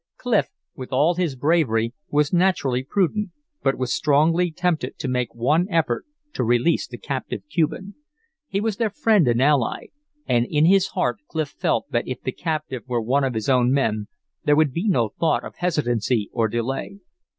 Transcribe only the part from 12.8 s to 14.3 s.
were one of his own men,